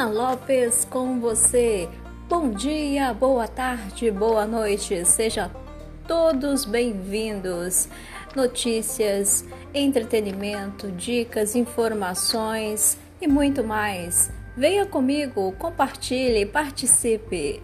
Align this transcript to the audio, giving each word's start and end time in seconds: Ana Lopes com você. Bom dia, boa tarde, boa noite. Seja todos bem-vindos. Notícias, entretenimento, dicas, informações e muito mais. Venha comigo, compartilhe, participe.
Ana 0.00 0.08
Lopes 0.08 0.86
com 0.88 1.20
você. 1.20 1.86
Bom 2.26 2.52
dia, 2.52 3.12
boa 3.12 3.46
tarde, 3.46 4.10
boa 4.10 4.46
noite. 4.46 5.04
Seja 5.04 5.50
todos 6.08 6.64
bem-vindos. 6.64 7.86
Notícias, 8.34 9.44
entretenimento, 9.74 10.90
dicas, 10.90 11.54
informações 11.54 12.96
e 13.20 13.28
muito 13.28 13.62
mais. 13.62 14.30
Venha 14.56 14.86
comigo, 14.86 15.52
compartilhe, 15.58 16.46
participe. 16.46 17.62